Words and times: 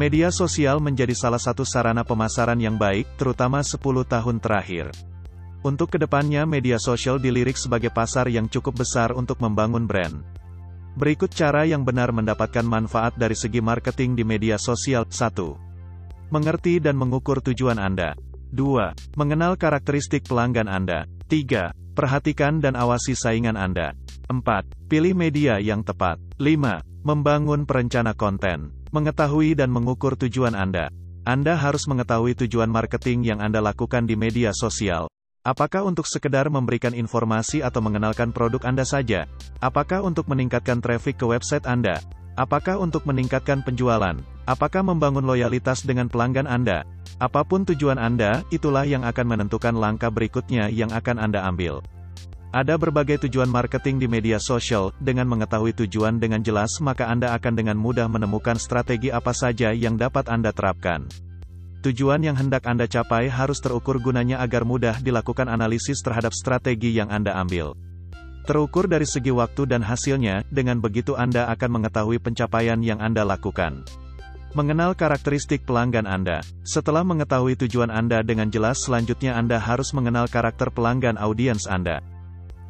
Media 0.00 0.32
sosial 0.32 0.80
menjadi 0.80 1.12
salah 1.12 1.36
satu 1.36 1.60
sarana 1.60 2.00
pemasaran 2.00 2.56
yang 2.56 2.80
baik, 2.80 3.04
terutama 3.20 3.60
10 3.60 3.76
tahun 4.08 4.40
terakhir. 4.40 4.88
Untuk 5.60 5.92
ke 5.92 6.00
depannya 6.00 6.48
media 6.48 6.80
sosial 6.80 7.20
dilirik 7.20 7.60
sebagai 7.60 7.92
pasar 7.92 8.32
yang 8.32 8.48
cukup 8.48 8.80
besar 8.80 9.12
untuk 9.12 9.44
membangun 9.44 9.84
brand. 9.84 10.24
Berikut 10.96 11.28
cara 11.36 11.68
yang 11.68 11.84
benar 11.84 12.16
mendapatkan 12.16 12.64
manfaat 12.64 13.12
dari 13.20 13.36
segi 13.36 13.60
marketing 13.60 14.16
di 14.16 14.24
media 14.24 14.56
sosial. 14.56 15.04
1. 15.04 16.32
Mengerti 16.32 16.80
dan 16.80 16.96
mengukur 16.96 17.44
tujuan 17.44 17.76
Anda. 17.76 18.16
2. 18.56 19.20
Mengenal 19.20 19.60
karakteristik 19.60 20.24
pelanggan 20.24 20.72
Anda. 20.72 21.04
3. 21.28 21.76
Perhatikan 21.92 22.56
dan 22.64 22.72
awasi 22.72 23.12
saingan 23.12 23.60
Anda. 23.60 23.92
4. 24.32 24.64
Pilih 24.88 25.12
media 25.12 25.60
yang 25.60 25.84
tepat. 25.84 26.16
5. 26.40 27.04
Membangun 27.04 27.68
perencana 27.68 28.16
konten. 28.16 28.79
Mengetahui 28.90 29.54
dan 29.54 29.70
mengukur 29.70 30.18
tujuan 30.18 30.50
Anda. 30.50 30.90
Anda 31.22 31.54
harus 31.54 31.86
mengetahui 31.86 32.34
tujuan 32.42 32.66
marketing 32.66 33.22
yang 33.22 33.38
Anda 33.38 33.62
lakukan 33.62 34.02
di 34.02 34.18
media 34.18 34.50
sosial. 34.50 35.06
Apakah 35.46 35.86
untuk 35.86 36.10
sekedar 36.10 36.50
memberikan 36.50 36.90
informasi 36.90 37.62
atau 37.62 37.78
mengenalkan 37.86 38.34
produk 38.34 38.66
Anda 38.66 38.82
saja? 38.82 39.30
Apakah 39.62 40.02
untuk 40.02 40.26
meningkatkan 40.26 40.82
traffic 40.82 41.22
ke 41.22 41.26
website 41.30 41.70
Anda? 41.70 42.02
Apakah 42.34 42.82
untuk 42.82 43.06
meningkatkan 43.06 43.62
penjualan? 43.62 44.18
Apakah 44.50 44.82
membangun 44.82 45.22
loyalitas 45.22 45.86
dengan 45.86 46.10
pelanggan 46.10 46.50
Anda? 46.50 46.82
Apa 47.22 47.46
pun 47.46 47.62
tujuan 47.62 47.94
Anda, 47.94 48.42
itulah 48.50 48.82
yang 48.90 49.06
akan 49.06 49.38
menentukan 49.38 49.78
langkah 49.78 50.10
berikutnya 50.10 50.66
yang 50.66 50.90
akan 50.90 51.22
Anda 51.22 51.46
ambil. 51.46 51.78
Ada 52.50 52.74
berbagai 52.74 53.30
tujuan 53.30 53.46
marketing 53.46 54.02
di 54.02 54.10
media 54.10 54.42
sosial, 54.42 54.90
dengan 54.98 55.30
mengetahui 55.30 55.70
tujuan 55.70 56.18
dengan 56.18 56.42
jelas 56.42 56.82
maka 56.82 57.06
Anda 57.06 57.30
akan 57.38 57.54
dengan 57.54 57.78
mudah 57.78 58.10
menemukan 58.10 58.58
strategi 58.58 59.06
apa 59.14 59.30
saja 59.30 59.70
yang 59.70 59.94
dapat 59.94 60.26
Anda 60.26 60.50
terapkan. 60.50 61.06
Tujuan 61.86 62.26
yang 62.26 62.34
hendak 62.34 62.66
Anda 62.66 62.90
capai 62.90 63.30
harus 63.30 63.62
terukur 63.62 64.02
gunanya 64.02 64.42
agar 64.42 64.66
mudah 64.66 64.98
dilakukan 64.98 65.46
analisis 65.46 66.02
terhadap 66.02 66.34
strategi 66.34 66.90
yang 66.90 67.06
Anda 67.14 67.38
ambil. 67.38 67.78
Terukur 68.50 68.90
dari 68.90 69.06
segi 69.06 69.30
waktu 69.30 69.70
dan 69.70 69.86
hasilnya, 69.86 70.42
dengan 70.50 70.82
begitu 70.82 71.14
Anda 71.14 71.46
akan 71.54 71.70
mengetahui 71.78 72.18
pencapaian 72.18 72.82
yang 72.82 72.98
Anda 72.98 73.22
lakukan. 73.22 73.86
Mengenal 74.58 74.98
karakteristik 74.98 75.62
pelanggan 75.62 76.10
Anda. 76.10 76.42
Setelah 76.66 77.06
mengetahui 77.06 77.54
tujuan 77.62 77.94
Anda 77.94 78.26
dengan 78.26 78.50
jelas 78.50 78.82
selanjutnya 78.82 79.38
Anda 79.38 79.62
harus 79.62 79.94
mengenal 79.94 80.26
karakter 80.26 80.74
pelanggan 80.74 81.14
audiens 81.14 81.70
Anda. 81.70 82.02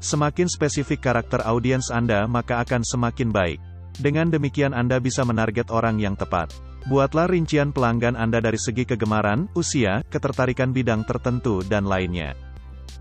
Semakin 0.01 0.49
spesifik 0.49 1.05
karakter 1.05 1.45
audiens 1.45 1.93
Anda 1.93 2.25
maka 2.25 2.65
akan 2.65 2.81
semakin 2.81 3.29
baik. 3.29 3.61
Dengan 4.01 4.33
demikian 4.33 4.73
Anda 4.73 4.97
bisa 4.97 5.29
menarget 5.29 5.69
orang 5.69 6.01
yang 6.01 6.17
tepat. 6.17 6.57
Buatlah 6.89 7.29
rincian 7.29 7.69
pelanggan 7.77 8.17
Anda 8.17 8.41
dari 8.41 8.57
segi 8.57 8.89
kegemaran, 8.89 9.53
usia, 9.53 10.01
ketertarikan 10.09 10.73
bidang 10.73 11.05
tertentu 11.05 11.61
dan 11.69 11.85
lainnya. 11.85 12.33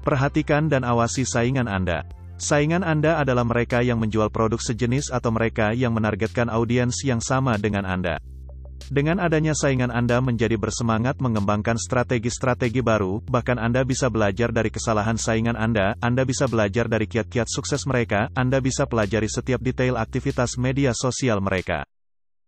Perhatikan 0.03 0.67
dan 0.67 0.83
awasi 0.83 1.23
saingan 1.23 1.71
Anda. 1.71 2.03
Saingan 2.35 2.83
Anda 2.83 3.23
adalah 3.23 3.47
mereka 3.47 3.79
yang 3.79 4.03
menjual 4.03 4.27
produk 4.27 4.59
sejenis 4.59 5.11
atau 5.15 5.31
mereka 5.31 5.71
yang 5.71 5.95
menargetkan 5.95 6.51
audiens 6.51 6.99
yang 7.07 7.23
sama 7.23 7.55
dengan 7.55 7.87
Anda. 7.87 8.19
Dengan 8.87 9.19
adanya 9.19 9.51
saingan 9.51 9.91
Anda 9.91 10.23
menjadi 10.23 10.55
bersemangat 10.55 11.19
mengembangkan 11.19 11.75
strategi-strategi 11.75 12.79
baru, 12.79 13.19
bahkan 13.27 13.59
Anda 13.59 13.83
bisa 13.83 14.07
belajar 14.07 14.55
dari 14.55 14.71
kesalahan 14.71 15.19
saingan 15.19 15.59
Anda, 15.59 15.99
Anda 15.99 16.23
bisa 16.23 16.47
belajar 16.47 16.87
dari 16.87 17.03
kiat-kiat 17.03 17.51
sukses 17.51 17.83
mereka, 17.83 18.31
Anda 18.39 18.63
bisa 18.63 18.87
pelajari 18.87 19.27
setiap 19.27 19.59
detail 19.59 19.99
aktivitas 19.99 20.55
media 20.55 20.95
sosial 20.95 21.43
mereka. 21.43 21.83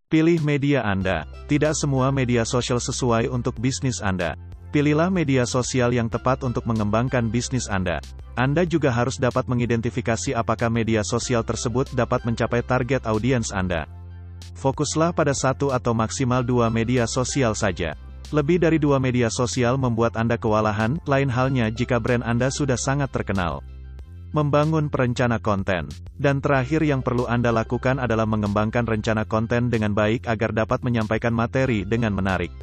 Pilih 0.07 0.39
media 0.43 0.83
Anda. 0.87 1.27
Tidak 1.51 1.75
semua 1.75 2.11
media 2.11 2.47
sosial 2.47 2.79
sesuai 2.79 3.27
untuk 3.27 3.59
bisnis 3.59 3.99
Anda. 3.99 4.39
Pilihlah 4.71 5.11
media 5.11 5.43
sosial 5.43 5.91
yang 5.91 6.07
tepat 6.07 6.47
untuk 6.47 6.63
mengembangkan 6.63 7.27
bisnis 7.27 7.67
Anda. 7.67 7.99
Anda 8.39 8.63
juga 8.63 8.95
harus 8.95 9.19
dapat 9.19 9.51
mengidentifikasi 9.51 10.31
apakah 10.31 10.71
media 10.71 11.03
sosial 11.03 11.43
tersebut 11.43 11.91
dapat 11.91 12.23
mencapai 12.23 12.63
target 12.63 13.03
audiens 13.03 13.51
Anda. 13.51 13.83
Fokuslah 14.59 15.11
pada 15.11 15.33
satu 15.33 15.73
atau 15.73 15.91
maksimal 15.97 16.45
dua 16.45 16.69
media 16.69 17.09
sosial 17.09 17.57
saja. 17.57 17.97
Lebih 18.31 18.63
dari 18.63 18.79
dua 18.79 18.95
media 18.95 19.27
sosial 19.27 19.75
membuat 19.75 20.15
Anda 20.15 20.39
kewalahan, 20.39 21.01
lain 21.03 21.27
halnya 21.27 21.67
jika 21.67 21.99
brand 21.99 22.23
Anda 22.23 22.47
sudah 22.47 22.79
sangat 22.79 23.11
terkenal. 23.11 23.59
Membangun 24.31 24.87
perencana 24.87 25.43
konten. 25.43 25.91
Dan 26.15 26.39
terakhir 26.39 26.79
yang 26.87 27.03
perlu 27.03 27.27
Anda 27.27 27.51
lakukan 27.51 27.99
adalah 27.99 28.23
mengembangkan 28.23 28.87
rencana 28.87 29.27
konten 29.27 29.67
dengan 29.67 29.91
baik 29.91 30.23
agar 30.23 30.55
dapat 30.55 30.79
menyampaikan 30.87 31.35
materi 31.35 31.83
dengan 31.83 32.15
menarik. 32.15 32.55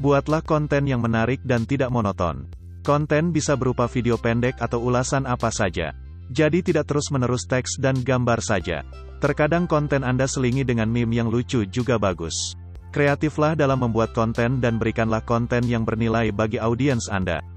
Buatlah 0.00 0.40
konten 0.40 0.88
yang 0.88 1.04
menarik 1.04 1.44
dan 1.44 1.68
tidak 1.68 1.92
monoton. 1.92 2.48
Konten 2.80 3.36
bisa 3.36 3.52
berupa 3.60 3.84
video 3.84 4.16
pendek 4.16 4.56
atau 4.56 4.80
ulasan 4.80 5.28
apa 5.28 5.52
saja. 5.52 5.92
Jadi 6.32 6.64
tidak 6.64 6.88
terus-menerus 6.88 7.44
teks 7.44 7.76
dan 7.76 8.00
gambar 8.00 8.40
saja. 8.40 8.84
Terkadang 9.20 9.64
konten 9.64 10.04
Anda 10.04 10.28
selingi 10.28 10.64
dengan 10.64 10.88
meme 10.88 11.16
yang 11.16 11.28
lucu 11.28 11.64
juga 11.68 11.96
bagus. 11.96 12.56
Kreatiflah 12.92 13.58
dalam 13.58 13.82
membuat 13.82 14.14
konten 14.14 14.62
dan 14.62 14.78
berikanlah 14.78 15.24
konten 15.24 15.66
yang 15.66 15.82
bernilai 15.82 16.30
bagi 16.30 16.62
audiens 16.62 17.10
Anda. 17.10 17.53